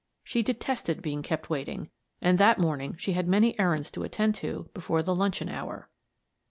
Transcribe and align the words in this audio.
She 0.23 0.41
detested 0.41 1.03
being 1.03 1.21
kept 1.21 1.51
waiting, 1.51 1.91
and 2.23 2.39
that 2.39 2.57
morning 2.57 2.95
she 2.97 3.11
had 3.13 3.27
many 3.27 3.53
errands 3.59 3.91
to 3.91 4.01
attend 4.01 4.33
to 4.41 4.67
before 4.73 5.03
the 5.03 5.13
luncheon 5.13 5.47
hour. 5.47 5.91